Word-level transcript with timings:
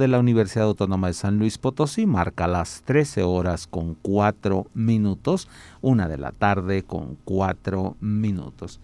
De 0.00 0.08
la 0.08 0.18
Universidad 0.18 0.64
Autónoma 0.64 1.08
de 1.08 1.12
San 1.12 1.38
Luis 1.38 1.58
Potosí 1.58 2.06
marca 2.06 2.48
las 2.48 2.82
13 2.86 3.22
horas 3.22 3.66
con 3.66 3.94
4 3.94 4.66
minutos, 4.72 5.46
una 5.82 6.08
de 6.08 6.16
la 6.16 6.32
tarde 6.32 6.82
con 6.82 7.18
4 7.24 7.98
minutos. 8.00 8.80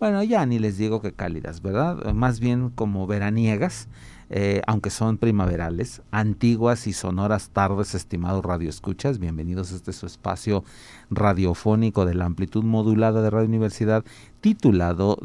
Bueno, 0.00 0.22
ya 0.24 0.44
ni 0.46 0.58
les 0.58 0.76
digo 0.76 1.00
que 1.00 1.12
cálidas, 1.12 1.62
¿verdad? 1.62 2.12
Más 2.14 2.40
bien 2.40 2.70
como 2.70 3.06
veraniegas, 3.06 3.86
eh, 4.28 4.60
aunque 4.66 4.90
son 4.90 5.18
primaverales, 5.18 6.02
antiguas 6.10 6.88
y 6.88 6.94
sonoras 6.94 7.50
tardes, 7.50 7.94
estimados 7.94 8.44
radioescuchas. 8.44 9.20
Bienvenidos 9.20 9.72
a 9.72 9.76
este 9.76 9.92
su 9.92 10.06
espacio 10.06 10.64
radiofónico 11.10 12.06
de 12.06 12.14
la 12.14 12.24
amplitud 12.24 12.64
modulada 12.64 13.22
de 13.22 13.30
Radio 13.30 13.46
Universidad, 13.46 14.04
titulado 14.40 15.16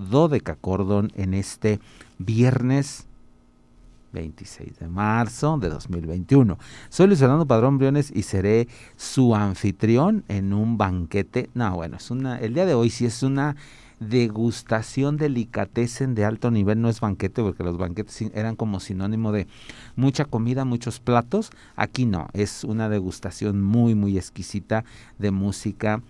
Cordón 0.62 1.12
en 1.16 1.34
este 1.34 1.80
viernes 2.20 3.08
26 4.16 4.80
de 4.80 4.88
marzo 4.88 5.58
de 5.58 5.70
2021. 5.70 6.58
Soy 6.90 7.08
Luis 7.08 7.20
Fernando 7.20 7.46
Padrón 7.46 7.78
Briones 7.78 8.12
y 8.16 8.24
seré 8.24 8.70
su 8.96 9.36
anfitrión 9.36 10.24
en 10.30 10.54
un 10.54 10.78
banquete. 10.78 11.50
No, 11.54 11.76
bueno, 11.76 11.98
es 11.98 12.10
una, 12.10 12.38
el 12.40 12.54
día 12.54 12.66
de 12.66 12.74
hoy 12.74 12.90
sí 12.90 13.06
es 13.06 13.24
una 13.24 13.58
degustación 14.00 15.18
delicatessen 15.18 16.16
de 16.16 16.26
alto 16.26 16.50
nivel, 16.50 16.82
no 16.82 16.90
es 16.90 17.02
banquete 17.02 17.42
porque 17.42 17.64
los 17.64 17.78
banquetes 17.78 18.22
eran 18.34 18.56
como 18.56 18.80
sinónimo 18.80 19.34
de 19.34 19.48
mucha 19.98 20.24
comida, 20.24 20.64
muchos 20.64 21.02
platos. 21.02 21.52
Aquí 21.76 22.06
no, 22.06 22.30
es 22.32 22.64
una 22.64 22.88
degustación 22.88 23.62
muy, 23.62 23.96
muy 23.96 24.18
exquisita 24.18 24.86
de 25.20 25.32
música 25.32 26.02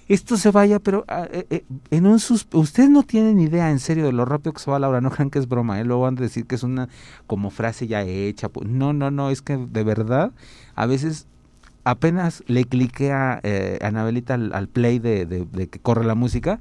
esto 0.08 0.36
se 0.36 0.50
vaya, 0.50 0.78
pero 0.78 1.04
ah, 1.08 1.28
eh, 1.30 1.46
eh, 1.50 1.64
en 1.91 2.06
un 2.06 2.14
ustedes 2.14 2.91
no 2.91 3.02
tienen 3.02 3.38
idea 3.41 3.70
en 3.70 3.78
serio 3.78 4.06
de 4.06 4.12
lo 4.12 4.24
rápido 4.24 4.54
que 4.54 4.60
se 4.60 4.70
va 4.70 4.78
la 4.78 4.88
hora, 4.88 5.00
no 5.00 5.10
crean 5.12 5.30
que 5.30 5.38
es 5.38 5.48
broma, 5.48 5.80
¿eh? 5.80 5.84
luego 5.84 6.02
van 6.02 6.19
a 6.19 6.22
decir 6.22 6.46
que 6.46 6.54
es 6.54 6.62
una 6.62 6.88
como 7.26 7.50
frase 7.50 7.86
ya 7.86 8.02
hecha, 8.02 8.50
no, 8.64 8.92
no, 8.92 9.10
no, 9.10 9.30
es 9.30 9.42
que 9.42 9.56
de 9.56 9.84
verdad 9.84 10.32
a 10.74 10.86
veces 10.86 11.26
apenas 11.84 12.42
le 12.46 12.64
cliqué 12.64 13.12
a 13.12 13.41
eh, 13.42 13.78
Anabelita 13.82 14.34
al, 14.34 14.69
play 14.69 14.98
de, 14.98 15.26
de, 15.26 15.69
que 15.69 15.78
corre 15.78 16.04
la 16.04 16.14
música 16.14 16.60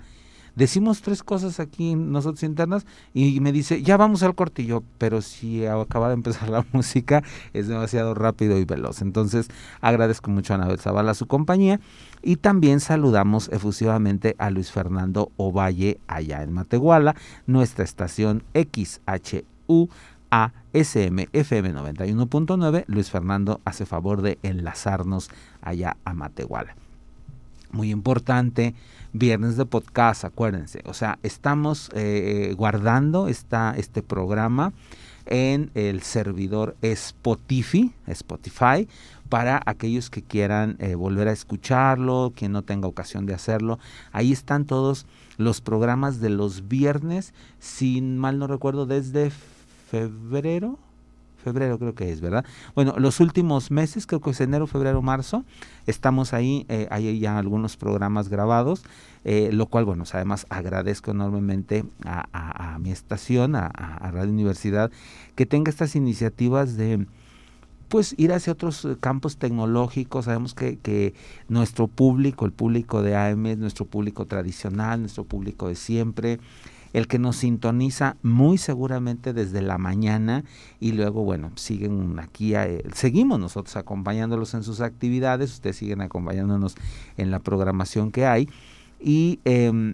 decimos 0.57 1.03
tres 1.03 1.21
cosas 1.21 1.59
aquí 1.59 1.95
nosotros 1.95 2.41
internas 2.41 2.85
y 3.13 3.39
me 3.41 3.51
dice, 3.51 3.83
ya 3.83 3.95
vamos 3.95 4.23
al 4.23 4.33
cortillo, 4.33 4.83
pero 4.97 5.21
si 5.21 5.65
acaba 5.65 6.07
de 6.07 6.15
empezar 6.15 6.49
la 6.49 6.65
música 6.73 7.23
es 7.53 7.67
demasiado 7.67 8.15
rápido 8.15 8.57
y 8.57 8.65
veloz. 8.65 9.01
Entonces 9.01 9.47
agradezco 9.79 10.31
mucho 10.31 10.53
a 10.53 10.55
Anabel 10.55 10.79
Zavala 10.79 11.13
su 11.13 11.27
compañía 11.27 11.79
y 12.21 12.37
también 12.37 12.79
saludamos 12.79 13.49
efusivamente 13.51 14.35
a 14.37 14.49
Luis 14.49 14.71
Fernando 14.71 15.31
Ovalle 15.37 15.99
allá 16.07 16.43
en 16.43 16.53
Matehuala, 16.53 17.15
nuestra 17.45 17.83
estación 17.83 18.43
XHU 18.53 19.89
a 20.31 20.51
SMFM 20.73 21.73
91.9. 21.73 22.83
Luis 22.87 23.09
Fernando 23.09 23.61
hace 23.65 23.85
favor 23.85 24.21
de 24.21 24.37
enlazarnos 24.43 25.29
allá 25.61 25.97
a 26.05 26.13
Matehuala. 26.13 26.75
Muy 27.71 27.91
importante, 27.91 28.75
viernes 29.13 29.57
de 29.57 29.65
podcast, 29.65 30.23
acuérdense. 30.25 30.81
O 30.85 30.93
sea, 30.93 31.19
estamos 31.23 31.89
eh, 31.93 32.53
guardando 32.57 33.27
esta, 33.27 33.73
este 33.77 34.01
programa 34.01 34.73
en 35.25 35.71
el 35.73 36.01
servidor 36.01 36.75
Spotify, 36.81 37.93
Spotify 38.07 38.87
para 39.27 39.61
aquellos 39.65 40.09
que 40.09 40.21
quieran 40.21 40.77
eh, 40.79 40.95
volver 40.95 41.27
a 41.27 41.31
escucharlo, 41.31 42.33
quien 42.35 42.51
no 42.51 42.61
tenga 42.63 42.87
ocasión 42.87 43.25
de 43.25 43.33
hacerlo. 43.33 43.79
Ahí 44.11 44.31
están 44.31 44.65
todos 44.65 45.05
los 45.37 45.61
programas 45.61 46.19
de 46.19 46.29
los 46.29 46.67
viernes, 46.67 47.33
sin 47.59 48.17
mal 48.17 48.39
no 48.39 48.47
recuerdo, 48.47 48.85
desde 48.85 49.31
febrero, 49.89 50.79
febrero 51.43 51.79
creo 51.79 51.95
que 51.95 52.11
es, 52.11 52.19
¿verdad? 52.19 52.45
Bueno, 52.75 52.95
los 52.97 53.19
últimos 53.19 53.71
meses, 53.71 54.05
creo 54.05 54.19
que 54.19 54.31
es 54.31 54.41
enero, 54.41 54.67
febrero, 54.67 55.01
marzo, 55.01 55.45
estamos 55.85 56.33
ahí, 56.33 56.65
eh, 56.67 56.87
hay 56.91 57.19
ya 57.19 57.37
algunos 57.37 57.77
programas 57.77 58.27
grabados, 58.27 58.83
eh, 59.23 59.49
lo 59.53 59.67
cual, 59.67 59.85
bueno, 59.85 60.03
además 60.11 60.45
agradezco 60.49 61.11
enormemente 61.11 61.85
a, 62.03 62.77
mi 62.79 62.91
estación, 62.91 63.55
a, 63.55 63.69
Radio 64.11 64.31
Universidad, 64.31 64.91
que 65.35 65.45
tenga 65.45 65.69
estas 65.69 65.95
iniciativas 65.95 66.75
de 66.77 67.05
pues 67.87 68.15
ir 68.17 68.33
hacia 68.33 68.53
otros 68.53 68.85
eh, 68.85 68.97
campos 68.99 69.37
tecnológicos. 69.37 70.25
Sabemos 70.25 70.53
que, 70.53 70.77
que, 70.77 71.13
nuestro 71.47 71.87
público, 71.87 72.45
el 72.45 72.51
público 72.51 73.01
de 73.01 73.15
AM 73.15 73.45
es 73.47 73.57
nuestro 73.57 73.85
público 73.85 74.25
tradicional, 74.25 75.01
nuestro 75.01 75.23
público 75.23 75.67
de 75.67 75.75
siempre 75.75 76.39
el 76.93 77.07
que 77.07 77.19
nos 77.19 77.37
sintoniza 77.37 78.17
muy 78.23 78.57
seguramente 78.57 79.33
desde 79.33 79.61
la 79.61 79.77
mañana 79.77 80.43
y 80.79 80.93
luego, 80.93 81.23
bueno, 81.23 81.51
siguen 81.55 82.17
aquí, 82.19 82.55
eh, 82.55 82.83
seguimos 82.93 83.39
nosotros 83.39 83.75
acompañándolos 83.75 84.53
en 84.53 84.63
sus 84.63 84.81
actividades, 84.81 85.53
ustedes 85.53 85.77
siguen 85.77 86.01
acompañándonos 86.01 86.75
en 87.17 87.31
la 87.31 87.39
programación 87.39 88.11
que 88.11 88.25
hay 88.25 88.49
y 88.99 89.39
em, 89.45 89.93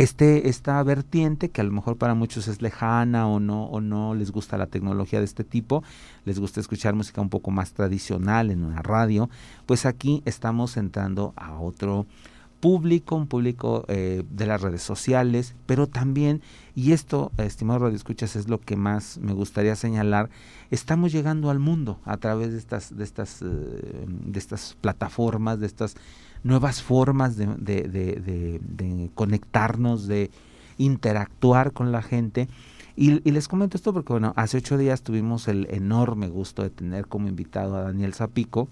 este, 0.00 0.48
esta 0.48 0.82
vertiente 0.82 1.50
que 1.50 1.60
a 1.60 1.64
lo 1.64 1.72
mejor 1.72 1.98
para 1.98 2.14
muchos 2.14 2.48
es 2.48 2.62
lejana 2.62 3.28
o 3.28 3.38
no, 3.38 3.66
o 3.66 3.82
no 3.82 4.14
les 4.14 4.30
gusta 4.30 4.56
la 4.56 4.66
tecnología 4.66 5.18
de 5.18 5.26
este 5.26 5.44
tipo, 5.44 5.84
les 6.24 6.38
gusta 6.38 6.58
escuchar 6.58 6.94
música 6.94 7.20
un 7.20 7.28
poco 7.28 7.50
más 7.50 7.74
tradicional 7.74 8.50
en 8.50 8.64
una 8.64 8.80
radio, 8.80 9.28
pues 9.66 9.84
aquí 9.84 10.22
estamos 10.24 10.78
entrando 10.78 11.34
a 11.36 11.60
otro 11.60 12.06
público, 12.60 13.14
un 13.14 13.26
público 13.26 13.84
eh, 13.88 14.22
de 14.30 14.46
las 14.46 14.62
redes 14.62 14.82
sociales, 14.82 15.54
pero 15.66 15.86
también, 15.86 16.40
y 16.74 16.92
esto, 16.92 17.30
estimado 17.36 17.80
Radio 17.80 17.96
Escuchas, 17.96 18.36
es 18.36 18.48
lo 18.48 18.58
que 18.58 18.76
más 18.76 19.18
me 19.18 19.34
gustaría 19.34 19.76
señalar, 19.76 20.30
estamos 20.70 21.12
llegando 21.12 21.50
al 21.50 21.58
mundo 21.58 22.00
a 22.06 22.16
través 22.16 22.52
de 22.52 22.58
estas, 22.58 22.96
de 22.96 23.04
estas, 23.04 23.42
eh, 23.42 24.06
de 24.08 24.38
estas 24.38 24.78
plataformas, 24.80 25.60
de 25.60 25.66
estas 25.66 25.96
nuevas 26.42 26.82
formas 26.82 27.36
de, 27.36 27.46
de 27.46 29.10
conectarnos, 29.14 30.06
de 30.06 30.30
interactuar 30.78 31.72
con 31.72 31.92
la 31.92 32.02
gente. 32.02 32.48
Y, 32.96 33.26
y, 33.26 33.32
les 33.32 33.48
comento 33.48 33.76
esto 33.76 33.92
porque, 33.92 34.12
bueno, 34.12 34.32
hace 34.36 34.58
ocho 34.58 34.76
días 34.76 35.02
tuvimos 35.02 35.48
el 35.48 35.66
enorme 35.70 36.28
gusto 36.28 36.62
de 36.62 36.70
tener 36.70 37.06
como 37.06 37.28
invitado 37.28 37.76
a 37.76 37.82
Daniel 37.82 38.14
Zapico, 38.14 38.68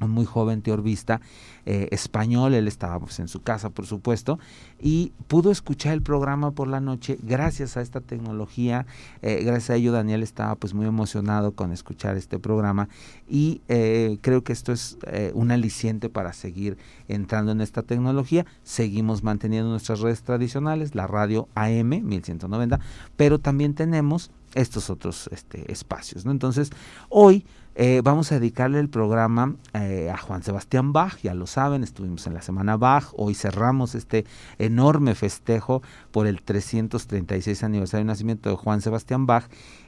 un 0.00 0.10
muy 0.10 0.24
joven 0.24 0.62
teorbista 0.62 1.20
eh, 1.66 1.88
español, 1.90 2.54
él 2.54 2.66
estaba 2.66 2.98
pues, 2.98 3.18
en 3.18 3.28
su 3.28 3.42
casa 3.42 3.70
por 3.70 3.86
supuesto, 3.86 4.38
y 4.80 5.12
pudo 5.26 5.50
escuchar 5.50 5.92
el 5.94 6.02
programa 6.02 6.52
por 6.52 6.68
la 6.68 6.80
noche 6.80 7.18
gracias 7.22 7.76
a 7.76 7.82
esta 7.82 8.00
tecnología, 8.00 8.86
eh, 9.22 9.42
gracias 9.44 9.70
a 9.70 9.74
ello 9.76 9.92
Daniel 9.92 10.22
estaba 10.22 10.54
pues 10.54 10.72
muy 10.72 10.86
emocionado 10.86 11.52
con 11.52 11.72
escuchar 11.72 12.16
este 12.16 12.38
programa 12.38 12.88
y 13.28 13.60
eh, 13.68 14.18
creo 14.22 14.42
que 14.42 14.52
esto 14.52 14.72
es 14.72 14.98
un 15.34 15.50
aliciente 15.50 16.08
para 16.08 16.32
seguir 16.32 16.78
entrando 17.08 17.52
en 17.52 17.60
esta 17.60 17.82
tecnología, 17.82 18.46
seguimos 18.62 19.22
manteniendo 19.22 19.70
nuestras 19.70 20.00
redes 20.00 20.22
tradicionales, 20.22 20.94
la 20.94 21.06
radio 21.06 21.48
AM 21.54 21.88
1190, 21.88 22.80
pero 23.16 23.38
también 23.38 23.74
tenemos 23.74 24.30
estos 24.54 24.90
otros 24.90 25.28
este, 25.32 25.70
espacios. 25.70 26.24
¿no? 26.24 26.30
Entonces, 26.30 26.70
hoy 27.08 27.44
eh, 27.80 28.00
vamos 28.02 28.32
a 28.32 28.40
dedicarle 28.40 28.80
el 28.80 28.88
programa 28.88 29.54
eh, 29.72 30.10
a 30.12 30.16
Juan 30.16 30.42
Sebastián 30.42 30.92
Bach, 30.92 31.16
ya 31.22 31.32
lo 31.32 31.46
saben, 31.46 31.84
estuvimos 31.84 32.26
en 32.26 32.34
la 32.34 32.42
semana 32.42 32.76
Bach, 32.76 33.12
hoy 33.16 33.34
cerramos 33.34 33.94
este 33.94 34.24
enorme 34.58 35.14
festejo 35.14 35.80
por 36.10 36.26
el 36.26 36.42
336 36.42 37.62
aniversario 37.62 38.04
de 38.04 38.08
nacimiento 38.08 38.50
de 38.50 38.56
Juan 38.56 38.80
Sebastián 38.80 39.26
Bach 39.26 39.44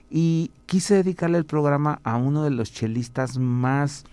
y 0.09 0.53
quise 0.67 0.95
dedicarle 0.95 1.39
el 1.39 1.47
programa 1.47 1.99
a 2.05 2.17
uno 2.17 2.45
de 2.45 2.51
los 2.51 2.73
chelistas 2.73 3.39
más 3.39 4.05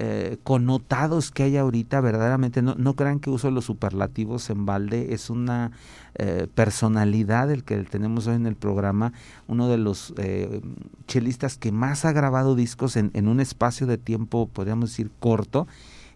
eh, 0.00 0.36
connotados 0.44 1.32
que 1.32 1.42
hay 1.42 1.56
ahorita, 1.56 2.00
verdaderamente, 2.00 2.62
no, 2.62 2.76
no 2.76 2.94
crean 2.94 3.18
que 3.18 3.30
uso 3.30 3.50
los 3.50 3.64
superlativos 3.64 4.48
en 4.48 4.64
balde, 4.64 5.12
es 5.12 5.28
una 5.28 5.72
eh, 6.14 6.46
personalidad 6.54 7.50
el 7.50 7.64
que 7.64 7.78
tenemos 7.78 8.28
hoy 8.28 8.36
en 8.36 8.46
el 8.46 8.54
programa, 8.54 9.12
uno 9.48 9.66
de 9.66 9.76
los 9.76 10.14
eh, 10.16 10.60
chelistas 11.08 11.58
que 11.58 11.72
más 11.72 12.04
ha 12.04 12.12
grabado 12.12 12.54
discos 12.54 12.94
en, 12.94 13.10
en, 13.12 13.26
un 13.26 13.40
espacio 13.40 13.88
de 13.88 13.98
tiempo, 13.98 14.46
podríamos 14.46 14.90
decir, 14.90 15.10
corto, 15.18 15.66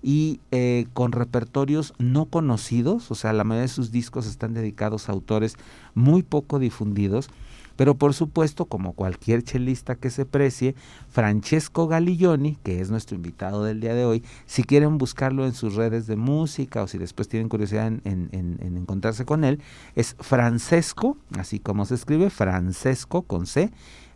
y 0.00 0.38
con 0.93 1.11
repertorios 1.11 1.94
no 1.99 2.26
conocidos, 2.26 3.11
o 3.11 3.17
sea, 3.17 3.32
la 3.32 3.43
mayoría 3.43 3.62
de 3.62 3.69
sus 3.69 3.90
discos 3.90 4.29
están 4.29 4.55
dedicados 4.55 5.08
a 5.08 5.12
autores 5.12 5.56
muy 5.94 6.23
poco 6.23 6.61
difundidos, 6.61 7.31
pero 7.77 7.95
por 7.95 8.15
supuesto, 8.15 8.67
como 8.67 8.93
cualquier 8.93 9.43
chelista 9.43 9.95
que 9.95 10.11
se 10.11 10.25
precie, 10.25 10.75
Francesco 11.09 11.89
Galiglioni, 11.89 12.57
que 12.63 12.81
es 12.81 12.91
nuestro 12.91 13.17
invitado 13.17 13.65
del 13.65 13.81
día 13.81 13.95
de 13.95 14.05
hoy, 14.05 14.23
si 14.47 14.65
quieren 14.65 14.99
buscarlo 14.99 15.47
en 15.47 15.55
sus 15.55 15.75
redes 15.75 16.07
de 16.07 16.17
música 16.17 16.83
o 16.83 16.89
si 16.89 16.99
después 16.99 17.29
tienen 17.29 17.49
curiosidad 17.49 17.87
en, 17.87 18.59
encontrarse 18.61 19.25
con 19.25 19.45
él, 19.45 19.61
es 19.95 20.17
Francesco, 20.21 21.17
así 21.39 21.59
como 21.59 21.85
se 21.85 21.95
escribe, 21.95 22.31
Francesco 22.31 23.23
con 23.23 23.47
C, 23.47 23.71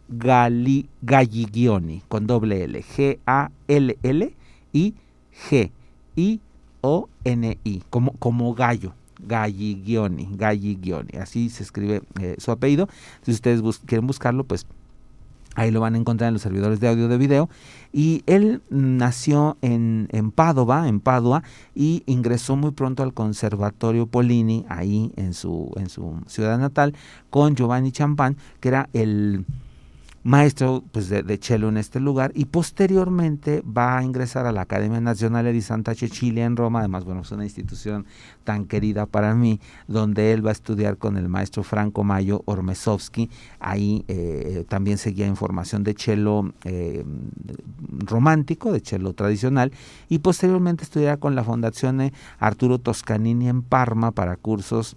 Gali, 0.09 0.89
Galligioni, 1.03 2.03
con 2.09 2.27
doble 2.27 2.65
L, 2.65 2.83
G-A-L-L 2.83 4.35
I 4.73 4.95
G-I-O-N-I, 6.17 6.43
como, 7.91 8.13
como 8.13 8.55
gallo, 8.55 8.95
Galligioni, 9.21 10.29
Galligioni, 10.33 11.19
así 11.19 11.49
se 11.51 11.63
escribe 11.63 12.03
eh, 12.21 12.37
su 12.39 12.51
apellido. 12.51 12.89
Si 13.23 13.33
ustedes 13.33 13.63
quieren 13.87 14.07
buscarlo, 14.07 14.45
pues 14.45 14.67
ahí 15.57 15.71
lo 15.71 15.81
van 15.81 15.95
a 15.95 15.99
encontrar 15.99 16.29
en 16.29 16.35
los 16.35 16.43
servidores 16.43 16.81
de 16.81 16.89
audio 16.89 17.09
de 17.09 17.19
video. 17.19 17.49
Y 17.93 18.23
él 18.27 18.63
nació 18.71 19.57
en, 19.63 20.09
en 20.13 20.31
Padova, 20.31 20.89
en 20.89 21.01
Padua, 21.01 21.43
y 21.75 22.03
ingresó 22.07 22.57
muy 22.57 22.71
pronto 22.71 23.03
al 23.03 23.15
Conservatorio 23.15 24.07
Polini, 24.07 24.65
ahí 24.69 25.13
en 25.17 25.35
su, 25.35 25.73
en 25.77 25.89
su 25.89 26.21
ciudad 26.27 26.59
natal, 26.59 26.95
con 27.31 27.57
Giovanni 27.57 27.91
Champán, 27.91 28.37
que 28.61 28.69
era 28.69 28.89
el 28.93 29.45
maestro 30.27 30.83
pues, 30.91 31.09
de, 31.09 31.23
de, 31.23 31.39
cello 31.41 31.69
en 31.69 31.77
este 31.77 32.01
lugar 32.01 32.33
y 32.35 32.47
posteriormente 32.47 33.63
va 33.63 33.97
a 33.97 34.03
ingresar 34.03 34.45
a 34.45 34.51
la 34.51 34.63
Academia 34.63 35.01
Nacional 35.01 35.53
di 35.53 35.63
Santa 35.63 35.95
Cecilia 35.95 36.45
en 36.45 36.57
Roma, 36.57 36.81
además 36.81 37.05
bueno, 37.05 37.21
es 37.21 37.31
una 37.31 37.45
institución 37.45 38.07
tan 38.43 38.65
querida 38.65 39.07
para 39.07 39.37
mí, 39.37 39.61
donde 39.87 40.33
él 40.33 40.45
va 40.45 40.51
a 40.51 40.53
estudiar 40.53 40.97
con 40.97 41.17
el 41.17 41.29
maestro 41.29 41.63
Franco 41.63 42.03
Mayo 42.03 42.43
Ormesowski, 42.47 43.31
ahí 43.61 44.05
eh, 44.09 44.65
también 44.69 44.99
seguía 44.99 45.29
información 45.29 45.85
de 45.85 45.95
cello 45.97 46.53
eh, 46.65 47.05
romántico, 47.89 48.73
de 48.73 48.81
cello 48.81 49.13
tradicional, 49.13 49.71
y 50.09 50.19
posteriormente 50.19 50.83
estudiará 50.83 51.19
con 51.19 51.37
la 51.37 51.45
Fundación 51.45 52.11
Arturo 52.41 52.79
Toscanini 52.79 53.49
en 53.49 53.63
Parma 53.63 54.11
para 54.11 54.37
cursos 54.37 54.97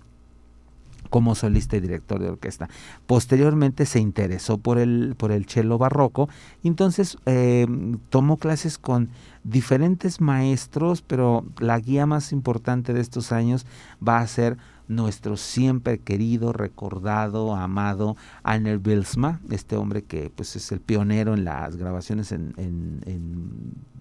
como 1.09 1.35
solista 1.35 1.77
y 1.77 1.79
director 1.79 2.19
de 2.21 2.29
orquesta. 2.29 2.69
Posteriormente 3.05 3.85
se 3.85 3.99
interesó 3.99 4.57
por 4.57 4.77
el, 4.77 5.15
por 5.17 5.31
el 5.31 5.45
cello 5.45 5.77
barroco, 5.77 6.29
entonces 6.63 7.17
eh, 7.25 7.67
tomó 8.09 8.37
clases 8.37 8.77
con 8.77 9.09
diferentes 9.43 10.21
maestros, 10.21 11.01
pero 11.01 11.45
la 11.59 11.79
guía 11.79 12.05
más 12.05 12.31
importante 12.31 12.93
de 12.93 13.01
estos 13.01 13.31
años 13.31 13.65
va 14.05 14.19
a 14.19 14.27
ser 14.27 14.57
nuestro 14.89 15.37
siempre 15.37 15.99
querido, 15.99 16.51
recordado, 16.51 17.55
amado 17.55 18.17
Anner 18.43 18.79
Bilsma, 18.79 19.39
este 19.51 19.77
hombre 19.77 20.03
que 20.03 20.31
pues 20.35 20.55
es 20.55 20.71
el 20.71 20.81
pionero 20.81 21.35
en 21.35 21.45
las 21.45 21.77
grabaciones 21.77 22.31
en, 22.33 22.55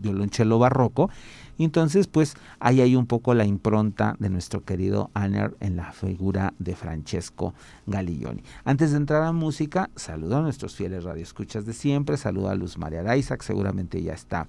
violonchelo 0.00 0.58
barroco. 0.58 1.10
Entonces 1.58 2.06
pues 2.06 2.36
ahí 2.60 2.80
hay 2.80 2.96
un 2.96 3.06
poco 3.06 3.34
la 3.34 3.44
impronta 3.44 4.16
de 4.18 4.30
nuestro 4.30 4.64
querido 4.64 5.10
Anner 5.12 5.56
en 5.60 5.76
la 5.76 5.92
figura 5.92 6.54
de 6.58 6.74
Francesco 6.74 7.52
Galiglioni. 7.86 8.42
Antes 8.64 8.92
de 8.92 8.96
entrar 8.96 9.24
a 9.24 9.32
música, 9.32 9.90
saludo 9.94 10.38
a 10.38 10.42
nuestros 10.42 10.74
fieles 10.74 11.04
radioescuchas 11.04 11.66
de 11.66 11.74
siempre, 11.74 12.16
saludo 12.16 12.48
a 12.48 12.54
Luz 12.54 12.78
María 12.78 13.00
Araiza, 13.00 13.36
seguramente 13.40 14.00
ya 14.02 14.14
está 14.14 14.46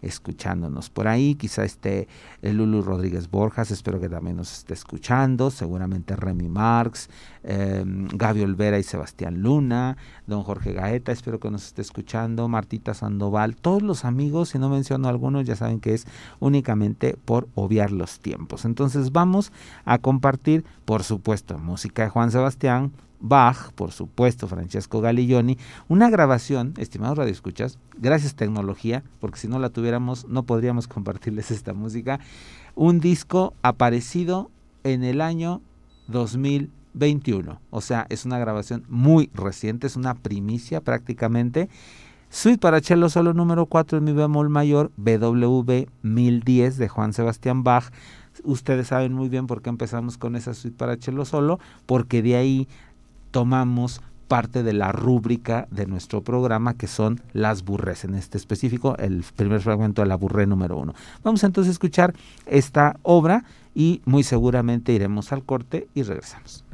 escuchándonos 0.00 0.88
por 0.88 1.08
ahí, 1.08 1.34
quizá 1.34 1.64
esté 1.64 2.08
Lulu 2.40 2.80
Rodríguez 2.82 3.28
Borjas, 3.30 3.70
espero 3.72 4.00
que 4.00 4.08
también 4.08 4.36
nos 4.36 4.52
esté 4.52 4.72
escuchando, 4.72 5.50
seguramente 5.50 5.81
Remy 6.16 6.48
Marx, 6.48 7.08
eh, 7.44 7.84
Gaby 7.86 8.42
Olvera 8.42 8.78
y 8.78 8.82
Sebastián 8.82 9.42
Luna, 9.42 9.96
don 10.26 10.42
Jorge 10.42 10.72
Gaeta, 10.72 11.12
espero 11.12 11.40
que 11.40 11.50
nos 11.50 11.66
esté 11.66 11.82
escuchando, 11.82 12.48
Martita 12.48 12.94
Sandoval, 12.94 13.56
todos 13.56 13.82
los 13.82 14.04
amigos, 14.04 14.50
si 14.50 14.58
no 14.58 14.68
menciono 14.68 15.08
algunos, 15.08 15.46
ya 15.46 15.56
saben 15.56 15.80
que 15.80 15.94
es 15.94 16.06
únicamente 16.40 17.16
por 17.24 17.48
obviar 17.54 17.90
los 17.90 18.20
tiempos. 18.20 18.64
Entonces 18.64 19.12
vamos 19.12 19.52
a 19.84 19.98
compartir, 19.98 20.64
por 20.84 21.02
supuesto, 21.02 21.58
música 21.58 22.04
de 22.04 22.10
Juan 22.10 22.30
Sebastián, 22.30 22.92
Bach, 23.24 23.72
por 23.74 23.92
supuesto, 23.92 24.48
Francesco 24.48 25.00
Galiglioni, 25.00 25.56
una 25.88 26.10
grabación, 26.10 26.74
estimados 26.76 27.16
radioescuchas, 27.16 27.78
gracias 27.96 28.34
tecnología, 28.34 29.04
porque 29.20 29.38
si 29.38 29.46
no 29.46 29.60
la 29.60 29.70
tuviéramos 29.70 30.26
no 30.26 30.42
podríamos 30.42 30.88
compartirles 30.88 31.52
esta 31.52 31.72
música, 31.72 32.18
un 32.74 32.98
disco 32.98 33.54
aparecido 33.62 34.50
en 34.82 35.04
el 35.04 35.20
año 35.20 35.62
2021, 36.08 37.60
o 37.70 37.80
sea, 37.80 38.06
es 38.08 38.24
una 38.24 38.38
grabación 38.38 38.84
muy 38.88 39.30
reciente, 39.34 39.86
es 39.86 39.96
una 39.96 40.14
primicia 40.14 40.80
prácticamente. 40.80 41.68
Suite 42.28 42.58
para 42.58 42.80
cello 42.80 43.10
solo 43.10 43.34
número 43.34 43.66
4 43.66 43.98
en 43.98 44.04
mi 44.04 44.12
bemol 44.12 44.48
mayor, 44.48 44.90
BW 44.96 45.86
1010 46.02 46.78
de 46.78 46.88
Juan 46.88 47.12
Sebastián 47.12 47.62
Bach. 47.62 47.92
Ustedes 48.42 48.88
saben 48.88 49.12
muy 49.12 49.28
bien 49.28 49.46
por 49.46 49.60
qué 49.60 49.68
empezamos 49.68 50.16
con 50.16 50.34
esa 50.36 50.54
suite 50.54 50.76
para 50.76 50.96
cello 50.96 51.24
solo, 51.26 51.60
porque 51.84 52.22
de 52.22 52.36
ahí 52.36 52.68
tomamos 53.32 54.00
parte 54.32 54.62
de 54.62 54.72
la 54.72 54.92
rúbrica 54.92 55.68
de 55.70 55.84
nuestro 55.84 56.22
programa 56.22 56.72
que 56.72 56.86
son 56.86 57.20
las 57.34 57.66
burres, 57.66 58.02
en 58.04 58.14
este 58.14 58.38
específico 58.38 58.96
el 58.96 59.22
primer 59.36 59.60
fragmento 59.60 60.00
de 60.00 60.08
la 60.08 60.16
burré 60.16 60.46
número 60.46 60.78
uno. 60.78 60.94
Vamos 61.22 61.44
entonces 61.44 61.68
a 61.68 61.72
escuchar 61.72 62.14
esta 62.46 62.96
obra 63.02 63.44
y 63.74 64.00
muy 64.06 64.22
seguramente 64.22 64.94
iremos 64.94 65.32
al 65.32 65.44
corte 65.44 65.86
y 65.92 66.02
regresamos. 66.02 66.64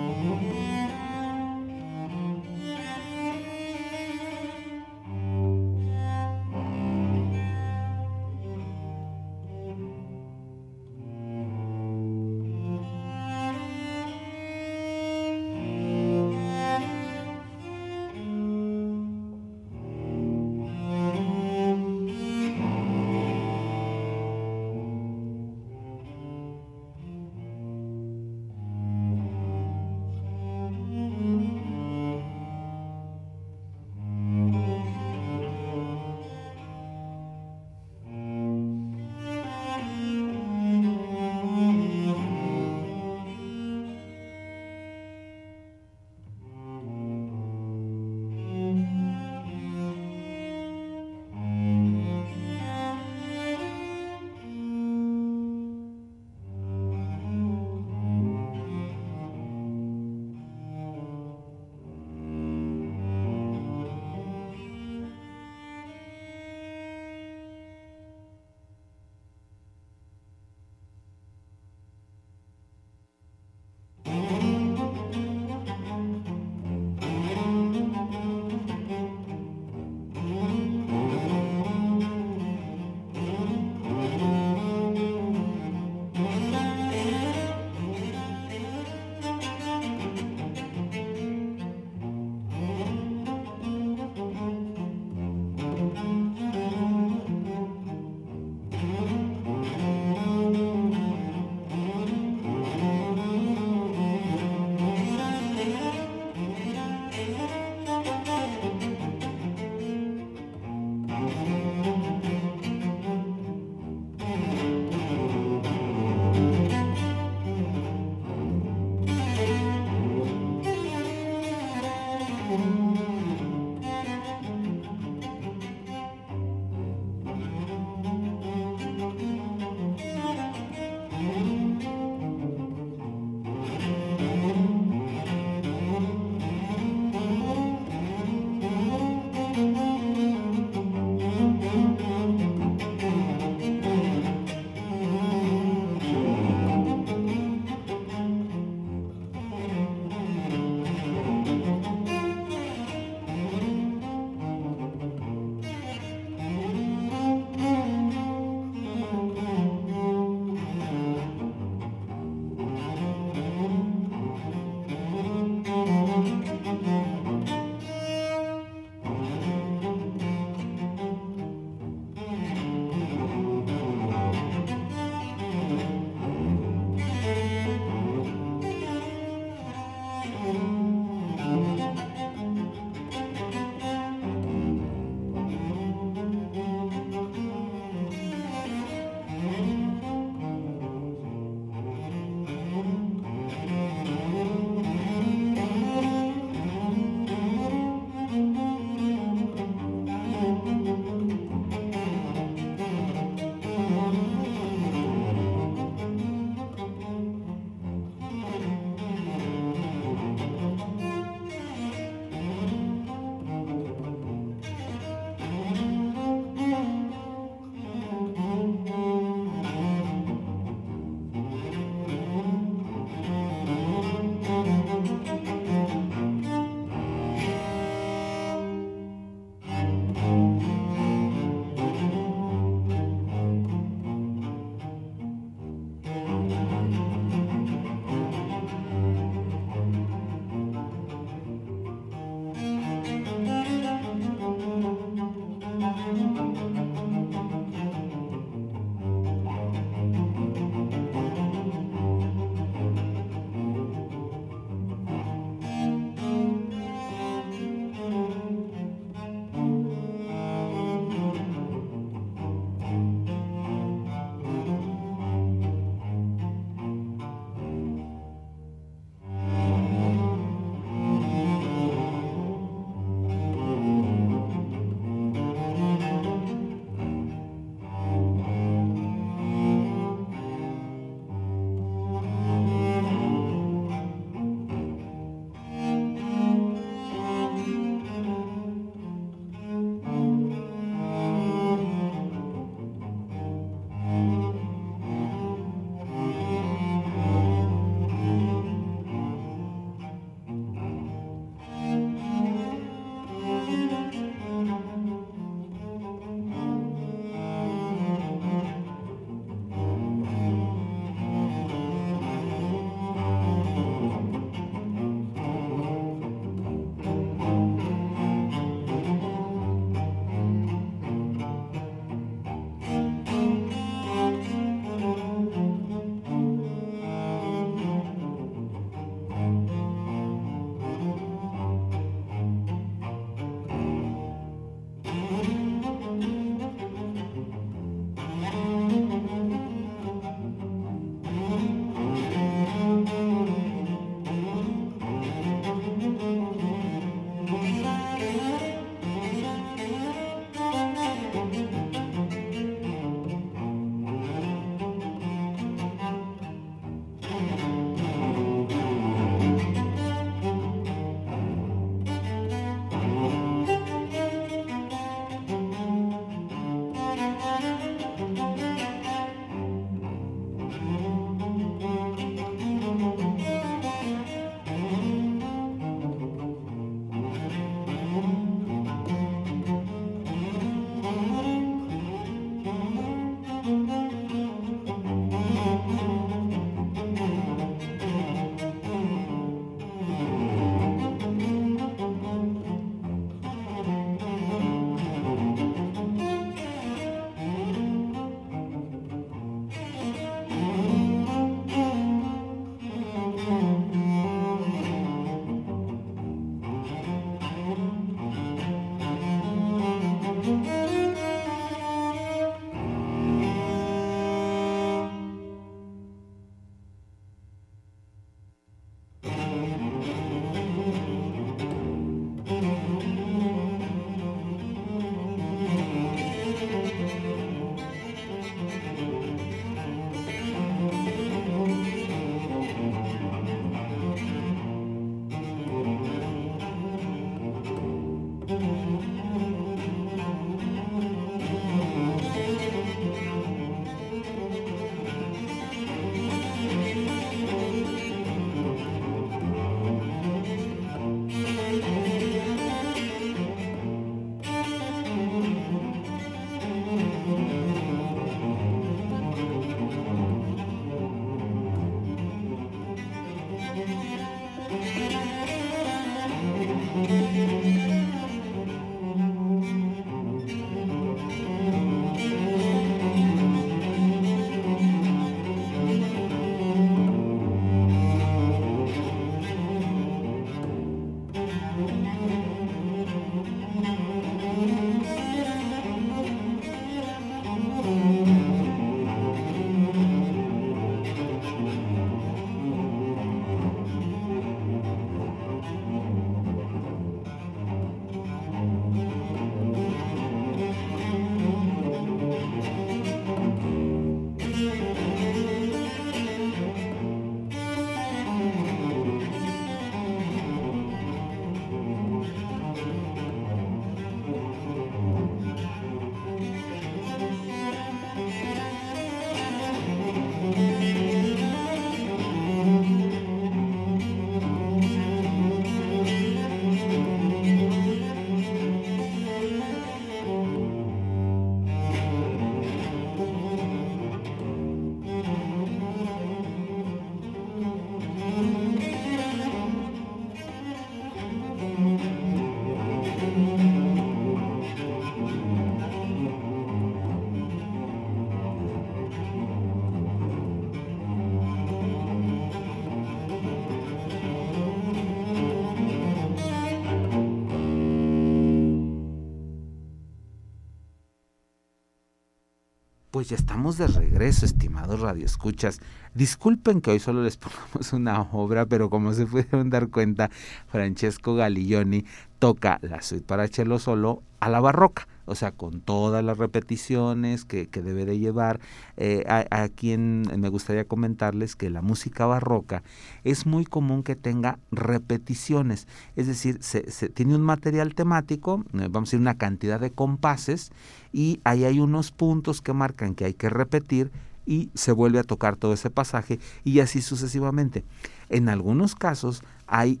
Pues 563.22 563.30
ya 563.30 563.36
estamos 563.36 563.78
de 563.78 563.86
regreso, 563.86 564.44
estimados 564.44 564.98
radioescuchas. 564.98 565.78
Disculpen 566.12 566.80
que 566.80 566.90
hoy 566.90 566.98
solo 566.98 567.22
les 567.22 567.36
pongamos 567.38 567.92
una 567.92 568.20
obra, 568.20 568.66
pero 568.66 568.90
como 568.90 569.12
se 569.12 569.26
pudieron 569.26 569.70
dar 569.70 569.90
cuenta, 569.90 570.28
Francesco 570.66 571.36
Galiglioni 571.36 572.04
toca 572.40 572.80
la 572.82 573.00
suite 573.00 573.24
para 573.24 573.46
cello 573.46 573.78
solo 573.78 574.24
a 574.40 574.48
la 574.48 574.58
barroca, 574.58 575.06
o 575.32 575.34
sea, 575.34 575.52
con 575.52 575.80
todas 575.80 576.22
las 576.22 576.38
repeticiones 576.38 577.44
que, 577.44 577.66
debe 577.66 578.04
de 578.04 578.18
llevar. 578.18 578.60
Eh, 578.96 579.24
a, 579.26 579.68
quien 579.68 580.22
me 580.38 580.48
gustaría 580.48 580.84
comentarles 580.84 581.56
que 581.56 581.70
la 581.70 581.82
música 581.82 582.26
barroca 582.26 582.82
es 583.24 583.46
muy 583.46 583.64
común 583.64 584.02
que 584.02 584.14
tenga 584.14 584.58
repeticiones, 584.70 585.88
es 586.14 586.26
decir, 586.26 586.58
se, 586.62 586.82
tiene 587.08 587.34
un 587.34 587.42
material 587.42 587.94
temático, 587.94 588.64
eh, 588.74 588.88
vamos 588.90 589.08
a 589.08 589.10
decir 589.10 589.20
una 589.20 589.38
cantidad 589.38 589.80
de 589.80 589.90
compases, 589.90 590.70
y 591.12 591.40
ahí 591.44 591.64
hay 591.64 591.80
unos 591.80 592.12
puntos 592.12 592.60
que 592.60 592.72
marcan 592.72 593.14
que 593.14 593.24
hay 593.24 593.34
que 593.34 593.48
repetir 593.48 594.12
y 594.44 594.70
se 594.74 594.92
vuelve 594.92 595.18
a 595.18 595.24
tocar 595.24 595.56
todo 595.56 595.72
ese 595.72 595.90
pasaje 595.90 596.38
y 596.64 596.80
así 596.80 597.00
sucesivamente. 597.00 597.84
En 598.28 598.48
algunos 598.48 598.94
casos 598.94 599.42
hay 599.66 600.00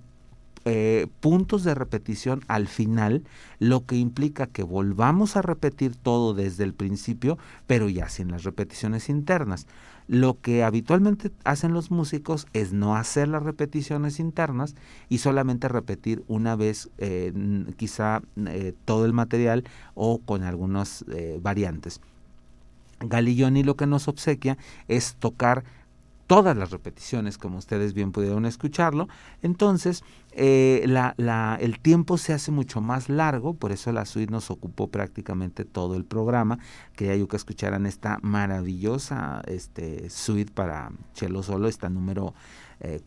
eh, 0.64 1.08
puntos 1.20 1.64
de 1.64 1.74
repetición 1.74 2.42
al 2.46 2.68
final, 2.68 3.24
lo 3.58 3.84
que 3.84 3.96
implica 3.96 4.46
que 4.46 4.62
volvamos 4.62 5.36
a 5.36 5.42
repetir 5.42 5.96
todo 5.96 6.34
desde 6.34 6.64
el 6.64 6.72
principio, 6.72 7.38
pero 7.66 7.88
ya 7.88 8.08
sin 8.08 8.30
las 8.30 8.44
repeticiones 8.44 9.08
internas. 9.08 9.66
Lo 10.08 10.40
que 10.40 10.62
habitualmente 10.62 11.30
hacen 11.44 11.72
los 11.72 11.90
músicos 11.90 12.46
es 12.52 12.72
no 12.72 12.96
hacer 12.96 13.28
las 13.28 13.42
repeticiones 13.42 14.20
internas 14.20 14.74
y 15.08 15.18
solamente 15.18 15.68
repetir 15.68 16.24
una 16.28 16.54
vez 16.56 16.90
eh, 16.98 17.32
quizá 17.76 18.22
eh, 18.46 18.74
todo 18.84 19.04
el 19.04 19.12
material 19.12 19.64
o 19.94 20.18
con 20.18 20.42
algunas 20.42 21.04
variantes. 21.40 22.00
Galiglioni 23.00 23.62
lo 23.62 23.76
que 23.76 23.86
nos 23.86 24.08
obsequia 24.08 24.58
es 24.88 25.16
tocar 25.16 25.64
todas 26.32 26.56
las 26.56 26.70
repeticiones, 26.70 27.36
como 27.36 27.58
ustedes 27.58 27.92
bien 27.92 28.10
pudieron 28.10 28.46
escucharlo. 28.46 29.06
Entonces, 29.42 30.02
eh, 30.32 30.82
la, 30.86 31.58
el 31.60 31.78
tiempo 31.78 32.16
se 32.16 32.32
hace 32.32 32.50
mucho 32.50 32.80
más 32.80 33.10
largo, 33.10 33.52
por 33.52 33.70
eso 33.70 33.92
la 33.92 34.06
suite 34.06 34.32
nos 34.32 34.50
ocupó 34.50 34.88
prácticamente 34.88 35.66
todo 35.66 35.94
el 35.94 36.06
programa. 36.06 36.58
Quería 36.96 37.16
yo 37.16 37.28
que 37.28 37.36
escucharan 37.36 37.84
esta 37.84 38.18
maravillosa 38.22 39.42
este, 39.46 40.08
suite 40.08 40.50
para 40.50 40.90
cello 41.12 41.42
solo, 41.42 41.68
esta 41.68 41.90
número 41.90 42.32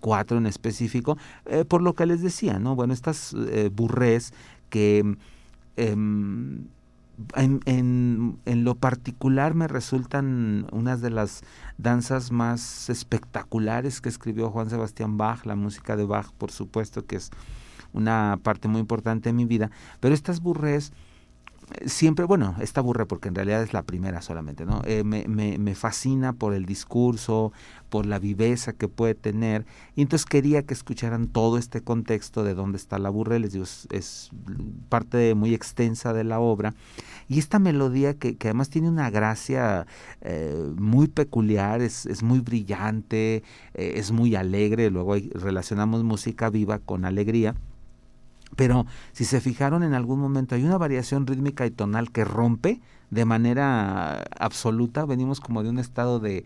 4 0.02 0.38
eh, 0.38 0.40
en 0.40 0.46
específico, 0.46 1.18
eh, 1.48 1.66
por 1.66 1.82
lo 1.82 1.96
que 1.96 2.06
les 2.06 2.22
decía, 2.22 2.60
¿no? 2.60 2.76
Bueno, 2.76 2.94
estas 2.94 3.36
burrés 3.72 4.36
que 4.70 5.18
em, 7.36 7.60
en, 7.66 8.40
en, 8.46 8.64
lo 8.64 8.76
particular 8.76 9.54
me 9.54 9.68
resultan 9.68 10.68
unas 10.72 11.02
de 11.02 11.10
las 11.10 11.44
danzas 11.78 12.32
más 12.32 12.90
espectaculares 12.90 14.02
que 14.02 14.10
escribió 14.10 14.50
Juan 14.50 14.70
Sebastián 14.70 15.18
Bach, 15.18 15.46
la 15.46 15.56
música 15.56 15.96
de 15.96 16.06
Bach, 16.06 16.32
por 16.38 16.52
supuesto, 16.52 17.06
que 17.06 17.18
es 17.18 17.32
una 17.94 18.40
parte 18.44 18.68
muy 18.68 18.82
importante 18.82 19.30
de 19.30 19.34
mi 19.34 19.46
vida, 19.46 19.72
pero 20.00 20.14
estas 20.14 20.42
burrés 20.42 20.92
siempre, 21.86 22.26
bueno, 22.26 22.56
esta 22.60 22.82
burre 22.82 23.06
porque 23.06 23.30
en 23.30 23.36
realidad 23.36 23.64
es 23.64 23.74
la 23.74 23.84
primera 23.84 24.22
solamente, 24.22 24.66
¿no? 24.66 24.82
Eh, 24.86 25.04
me, 25.04 25.26
me, 25.28 25.76
fascina 25.76 26.34
por 26.34 26.54
el 26.54 26.66
discurso, 26.66 27.52
por 27.90 28.06
la 28.06 28.20
viveza 28.20 28.74
que 28.74 28.88
puede 28.88 29.16
tener, 29.16 29.66
y 29.96 30.02
entonces 30.02 30.26
quería 30.26 30.64
que 30.64 30.74
escucharan 30.74 31.28
todo 31.28 31.58
este 31.58 31.82
contexto 31.82 32.44
de 32.44 32.54
dónde 32.54 32.78
está 32.78 33.00
la 33.00 33.10
burre, 33.10 33.40
les 33.40 33.54
digo, 33.54 33.66
es, 33.66 34.30
parte 34.90 35.36
muy 35.36 35.54
extensa 35.54 36.14
de 36.14 36.24
la 36.24 36.40
obra, 36.40 36.74
y 37.28 37.40
esta 37.40 37.60
melodía 37.60 38.14
que, 38.14 38.36
que 38.36 38.50
además 38.50 38.70
tiene 38.70 38.90
una 38.90 39.10
gracia 39.10 39.88
eh, 40.22 40.72
muy 40.78 41.08
peculiar, 41.08 41.82
es, 41.82 42.06
es 42.06 42.24
muy 42.24 42.40
brillante, 42.40 43.44
eh, 43.74 43.94
es 43.96 44.12
muy 44.12 44.36
alegre, 44.36 44.90
luego 44.92 45.16
relacionamos 45.34 46.04
música 46.04 46.50
viva 46.50 46.80
con 46.80 47.06
alegría, 47.06 47.56
pero 48.56 48.86
si 49.12 49.26
se 49.26 49.42
fijaron 49.42 49.84
en 49.84 49.94
algún 49.94 50.20
momento 50.20 50.56
hay 50.56 50.64
una 50.64 50.78
variación 50.78 51.28
rítmica 51.28 51.66
y 51.66 51.72
tonal 51.72 52.12
que 52.12 52.26
rompe 52.26 52.82
de 53.12 53.26
manera 53.26 54.24
absoluta, 54.40 55.06
venimos 55.06 55.40
como 55.40 55.64
de 55.64 55.70
un 55.70 55.80
estado 55.80 56.20
de, 56.20 56.46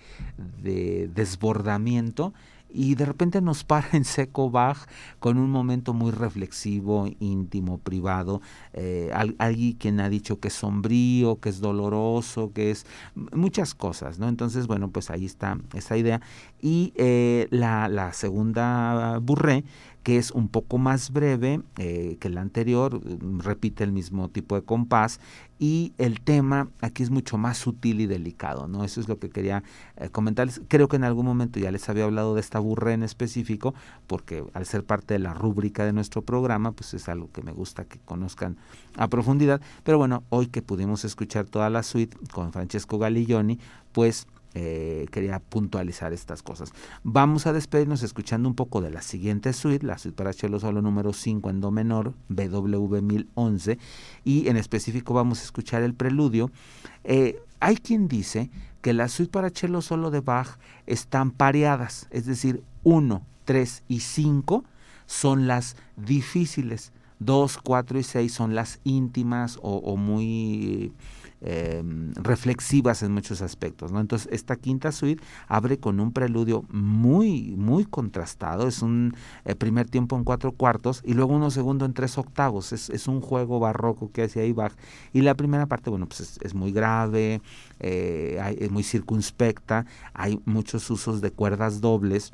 de 0.62 1.10
desbordamiento 1.14 2.34
y 2.72 2.96
de 2.96 3.06
repente 3.06 3.42
nos 3.42 3.64
para 3.64 3.90
en 3.94 4.06
seco 4.06 4.50
Bach 4.50 4.88
con 5.20 5.38
un 5.38 5.50
momento 5.50 5.94
muy 5.94 6.12
reflexivo, 6.12 7.08
íntimo, 7.20 7.80
privado, 7.80 8.42
eh, 8.74 9.12
alguien 9.38 9.74
quien 9.74 10.00
ha 10.00 10.10
dicho 10.10 10.40
que 10.40 10.50
es 10.50 10.54
sombrío, 10.54 11.40
que 11.40 11.50
es 11.50 11.60
doloroso, 11.60 12.52
que 12.54 12.72
es 12.72 12.86
muchas 13.16 13.74
cosas, 13.74 14.20
¿no? 14.20 14.28
Entonces, 14.28 14.68
bueno, 14.68 14.90
pues 14.90 15.10
ahí 15.10 15.26
está 15.26 15.58
esa 15.74 15.98
idea. 15.98 16.22
Y 16.62 16.94
eh, 16.96 17.48
la, 17.52 17.88
la 17.90 18.14
segunda 18.14 19.20
burré 19.20 19.64
que 20.04 20.18
es 20.18 20.32
un 20.32 20.48
poco 20.48 20.78
más 20.78 21.12
breve 21.12 21.62
eh, 21.78 22.18
que 22.20 22.30
el 22.30 22.38
anterior, 22.38 23.02
mm, 23.04 23.40
repite 23.40 23.84
el 23.84 23.92
mismo 23.92 24.30
tipo 24.30 24.56
de 24.56 24.62
compás 24.62 25.20
y 25.60 25.92
el 25.98 26.22
tema 26.22 26.70
aquí 26.80 27.04
es 27.04 27.10
mucho 27.10 27.38
más 27.38 27.58
sutil 27.58 28.00
y 28.00 28.06
delicado, 28.06 28.68
¿no? 28.68 28.86
Eso 28.86 29.02
es 29.02 29.10
lo 29.10 29.20
que 29.20 29.30
quería 29.30 29.62
eh, 29.98 30.10
comentarles. 30.10 30.62
Creo 30.70 30.88
que 30.88 30.96
en 30.96 31.04
algún 31.04 31.26
momento 31.26 31.60
ya 31.60 31.70
les 31.72 31.90
había 31.90 32.06
hablado 32.06 32.34
de 32.34 32.42
esta 32.42 32.60
burra 32.60 32.94
en 32.94 33.04
específico, 33.04 33.74
porque 34.08 34.44
al 34.54 34.66
ser 34.66 34.86
parte 34.86 35.16
de 35.16 35.20
la 35.20 35.34
rúbrica 35.34 35.84
de 35.84 35.92
nuestro 35.92 36.22
programa, 36.22 36.72
pues 36.72 36.94
es 36.94 37.10
algo 37.10 37.30
que 37.32 37.42
me 37.42 37.52
gusta 37.52 37.84
que 37.84 38.00
conozcan 38.00 38.58
a 38.96 39.10
profundidad. 39.10 39.60
Pero 39.84 39.98
bueno, 39.98 40.24
hoy 40.30 40.48
que 40.48 40.62
pudimos 40.62 41.04
escuchar 41.04 41.46
toda 41.46 41.70
la 41.70 41.84
suite 41.84 42.18
con 42.32 42.54
Francesco 42.54 42.98
Galiglioni, 42.98 43.60
pues 43.92 44.28
eh, 44.56 45.06
quería 45.12 45.40
puntualizar 45.40 46.12
estas 46.12 46.42
cosas. 46.42 46.74
Vamos 47.04 47.46
a 47.46 47.54
despedirnos 47.54 48.02
escuchando 48.02 48.50
un 48.50 48.56
poco 48.56 48.82
de 48.82 48.90
la 48.90 49.02
siguiente 49.02 49.54
suite, 49.54 49.86
la 49.86 49.98
suite 50.00 50.16
para 50.16 50.34
cello 50.34 50.60
solo 50.60 50.82
número 50.82 51.14
5 51.14 51.50
en 51.50 51.62
do 51.62 51.70
menor, 51.70 52.16
BW 52.30 53.02
1011, 53.02 53.78
y 54.24 54.48
en 54.48 54.58
específico 54.58 55.14
vamos 55.14 55.42
a 55.42 55.44
escuchar 55.44 55.84
el 55.84 55.94
preludio. 55.94 56.52
Eh, 57.04 57.40
hay 57.60 57.78
quien 57.78 58.08
dice 58.08 58.50
que 58.82 58.94
la 58.94 59.08
suite 59.08 59.32
para 59.32 59.52
cello 59.52 59.82
solo 59.82 60.10
de 60.10 60.22
Bach 60.22 60.58
están 60.88 61.32
pareadas, 61.32 62.08
es 62.10 62.26
decir, 62.26 62.64
1, 62.84 63.22
3 63.46 63.84
y 63.88 64.00
5 64.00 64.64
son 65.06 65.48
las 65.48 65.76
difíciles, 65.96 66.92
2, 67.20 67.60
4 67.60 68.00
y 68.00 68.04
6 68.04 68.34
son 68.34 68.56
las 68.56 68.80
íntimas 68.84 69.60
o 69.62 69.96
muy 69.98 70.66
eh, 70.86 70.92
reflexivas 71.42 73.02
en 73.04 73.14
muchos 73.14 73.42
aspectos. 73.42 73.92
¿no? 73.92 74.00
Entonces, 74.00 74.28
esta 74.32 74.56
quinta 74.56 74.92
suite 74.92 75.24
abre 75.48 75.78
con 75.80 76.00
un 76.00 76.12
preludio 76.12 76.66
muy, 76.70 77.56
muy 77.58 77.86
contrastado. 77.86 78.68
Es 78.68 78.82
un 78.82 79.16
eh, 79.46 79.56
primer 79.56 79.90
tiempo 79.90 80.18
en 80.18 80.24
cuatro 80.24 80.52
cuartos 80.52 81.02
y 81.06 81.14
luego 81.14 81.34
uno 81.34 81.50
segundo 81.52 81.86
en 81.86 81.94
tres 81.94 82.18
octavos. 82.18 82.74
Es, 82.74 82.90
es 82.90 83.08
un 83.08 83.22
juego 83.22 83.60
barroco 83.60 84.12
que 84.12 84.24
hace 84.24 84.42
ahí. 84.42 84.54
Y 85.14 85.22
la 85.22 85.36
primera 85.36 85.68
parte, 85.68 85.90
bueno, 85.90 86.08
pues 86.08 86.22
es, 86.22 86.40
es 86.42 86.54
muy 86.54 86.72
grave, 86.72 87.42
eh, 87.80 88.58
es 88.60 88.72
muy 88.72 88.84
circunspecta, 88.84 89.86
hay 90.14 90.42
muchos 90.46 90.90
usos 90.90 91.22
de 91.22 91.32
cuerdas 91.32 91.82
dobles 91.82 92.34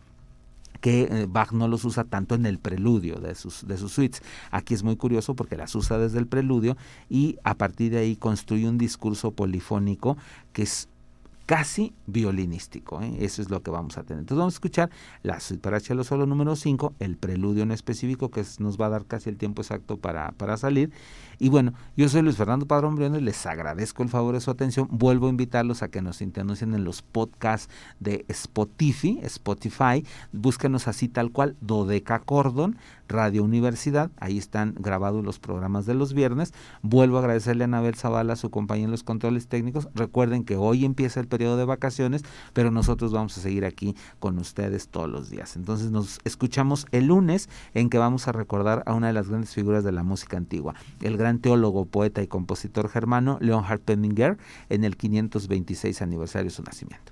que 0.86 1.08
eh, 1.10 1.26
Bach 1.28 1.52
no 1.52 1.68
los 1.68 1.84
usa 1.84 2.04
tanto 2.04 2.36
en 2.36 2.46
el 2.46 2.60
preludio 2.60 3.16
de 3.16 3.34
sus, 3.34 3.68
de 3.68 3.76
sus 3.76 3.92
suites. 3.94 4.22
Aquí 4.52 4.76
es 4.76 4.84
muy 4.84 4.96
curioso 4.98 5.36
porque 5.36 5.58
las 5.58 5.74
usa 5.74 5.98
desde 5.98 6.20
el 6.20 6.28
preludio 6.28 6.78
y 7.10 7.40
a 7.44 7.56
partir 7.56 7.92
de 7.92 7.98
ahí 7.98 8.16
construye 8.16 8.70
un 8.70 8.78
discurso 8.78 9.32
polifónico 9.32 10.16
que 10.54 10.62
es 10.62 10.88
casi 11.46 11.94
violinístico. 12.08 13.02
¿eh? 13.02 13.18
Eso 13.20 13.42
es 13.42 13.50
lo 13.50 13.62
que 13.62 13.72
vamos 13.72 13.98
a 13.98 14.04
tener. 14.04 14.22
Entonces 14.22 14.40
vamos 14.40 14.54
a 14.54 14.58
escuchar 14.58 14.90
la 15.24 15.40
suite 15.40 15.62
para 15.62 15.80
cello 15.80 16.04
solo 16.04 16.26
número 16.26 16.56
5, 16.56 16.96
el 17.00 17.18
preludio 17.18 17.64
en 17.64 17.72
específico 17.72 18.30
que 18.30 18.44
nos 18.60 18.80
va 18.80 18.88
a 18.88 18.90
dar 18.90 19.06
casi 19.06 19.30
el 19.30 19.38
tiempo 19.38 19.62
exacto 19.62 19.98
para, 19.98 20.32
para 20.32 20.58
salir. 20.58 20.92
Y 21.38 21.50
bueno, 21.50 21.74
yo 21.98 22.08
soy 22.10 22.22
Luis 22.22 22.38
Fernando 22.38 22.66
Padrón 22.66 22.96
Briones, 22.96 23.22
les 23.22 23.46
agradezco 23.46 24.04
el 24.04 24.10
favor 24.10 24.36
de 24.36 24.42
su 24.42 24.52
atención. 24.52 24.88
Vuelvo 24.92 25.28
a 25.28 25.30
invitarlos 25.30 25.84
a 25.84 25.90
que 25.90 26.02
nos 26.02 26.18
sintonicen 26.18 26.74
en 26.74 26.84
los 26.84 27.02
podcasts 27.02 27.70
de 28.00 28.26
Spotify, 28.30 29.20
Spotify. 29.24 30.06
Búsquenos 30.32 30.88
así 30.88 31.08
tal 31.08 31.32
cual, 31.32 31.56
Dodeca 31.62 32.20
Cordon, 32.20 32.78
Radio 33.08 33.44
Universidad. 33.44 34.12
Ahí 34.18 34.38
están 34.38 34.76
grabados 34.80 35.24
los 35.24 35.40
programas 35.40 35.86
de 35.86 35.94
los 35.94 36.14
viernes. 36.14 36.54
Vuelvo 36.82 37.18
a 37.18 37.20
agradecerle 37.20 37.64
a 37.64 37.66
Anabel 37.66 37.96
Zavala, 37.96 38.36
su 38.36 38.50
compañía 38.50 38.86
en 38.86 38.92
los 38.92 39.04
controles 39.04 39.48
técnicos. 39.48 39.90
Recuerden 39.94 40.44
que 40.44 40.56
hoy 40.56 40.86
empieza 40.86 41.20
el 41.20 41.28
periodo 41.36 41.58
de 41.58 41.66
vacaciones, 41.66 42.24
pero 42.54 42.72
nosotros 42.72 43.12
vamos 43.12 43.38
a 43.38 43.42
seguir 43.42 43.66
aquí 43.66 43.94
con 44.20 44.40
ustedes 44.40 44.88
todos 44.88 45.10
los 45.10 45.30
días. 45.30 45.58
Entonces 45.58 45.92
nos 45.92 46.20
escuchamos 46.24 46.88
el 46.94 47.08
lunes 47.08 47.50
en 47.74 47.90
que 47.90 47.98
vamos 47.98 48.30
a 48.30 48.32
recordar 48.32 48.84
a 48.86 48.94
una 48.94 49.08
de 49.08 49.14
las 49.14 49.28
grandes 49.28 49.54
figuras 49.54 49.84
de 49.84 49.92
la 49.92 50.04
música 50.04 50.38
antigua, 50.38 50.76
el 51.02 51.18
gran 51.18 51.40
teólogo, 51.40 51.84
poeta 51.84 52.22
y 52.22 52.28
compositor 52.28 52.88
germano 52.88 53.38
Leonhard 53.42 53.82
Penninger 53.82 54.38
en 54.70 54.86
el 54.86 54.96
526 54.96 56.02
aniversario 56.02 56.46
de 56.46 56.56
su 56.56 56.64
nacimiento. 56.64 57.12